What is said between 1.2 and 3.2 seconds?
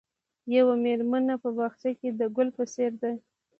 په باغچه کې د ګل په څېر ده.